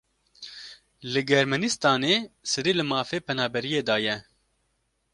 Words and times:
Li 1.11 1.21
Germanistanê 1.31 2.15
serî 2.51 2.73
li 2.79 2.83
mafê 2.91 3.17
penaberiyê 3.27 3.81
daye. 3.89 4.17